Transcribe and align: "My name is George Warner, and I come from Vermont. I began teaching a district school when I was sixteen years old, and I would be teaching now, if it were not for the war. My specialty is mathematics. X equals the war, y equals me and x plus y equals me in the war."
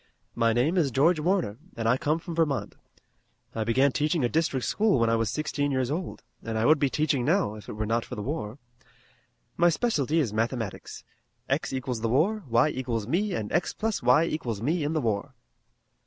"My 0.33 0.51
name 0.51 0.77
is 0.77 0.89
George 0.89 1.19
Warner, 1.19 1.59
and 1.77 1.87
I 1.87 1.95
come 1.95 2.17
from 2.17 2.33
Vermont. 2.33 2.73
I 3.53 3.63
began 3.63 3.91
teaching 3.91 4.23
a 4.25 4.29
district 4.29 4.65
school 4.65 4.97
when 4.99 5.11
I 5.11 5.15
was 5.15 5.29
sixteen 5.29 5.69
years 5.69 5.91
old, 5.91 6.23
and 6.41 6.57
I 6.57 6.65
would 6.65 6.79
be 6.79 6.89
teaching 6.89 7.23
now, 7.23 7.53
if 7.53 7.69
it 7.69 7.73
were 7.73 7.85
not 7.85 8.03
for 8.03 8.15
the 8.15 8.23
war. 8.23 8.57
My 9.57 9.69
specialty 9.69 10.17
is 10.19 10.33
mathematics. 10.33 11.03
X 11.47 11.71
equals 11.71 12.01
the 12.01 12.09
war, 12.09 12.41
y 12.49 12.69
equals 12.69 13.05
me 13.05 13.35
and 13.35 13.51
x 13.51 13.75
plus 13.75 14.01
y 14.01 14.23
equals 14.25 14.59
me 14.59 14.83
in 14.83 14.93
the 14.93 15.01
war." 15.01 15.35